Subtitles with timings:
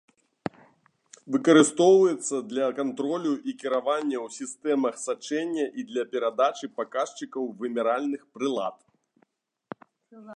[1.33, 8.77] Выкарыстоўваюцца для кантролю і кіравання ў сістэмах сачэння і для перадачы паказчыкаў вымяральных прылад.